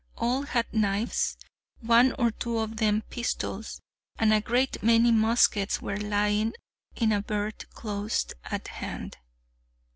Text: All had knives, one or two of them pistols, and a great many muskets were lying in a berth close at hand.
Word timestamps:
All 0.17 0.41
had 0.41 0.65
knives, 0.73 1.37
one 1.79 2.13
or 2.13 2.31
two 2.31 2.57
of 2.57 2.77
them 2.77 3.03
pistols, 3.11 3.79
and 4.17 4.33
a 4.33 4.41
great 4.41 4.81
many 4.81 5.11
muskets 5.11 5.79
were 5.79 5.99
lying 5.99 6.53
in 6.95 7.11
a 7.11 7.21
berth 7.21 7.69
close 7.75 8.25
at 8.45 8.67
hand. 8.69 9.17